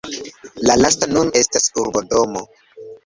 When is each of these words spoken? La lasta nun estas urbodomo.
La 0.69 0.77
lasta 0.83 1.09
nun 1.11 1.29
estas 1.41 1.67
urbodomo. 1.83 2.47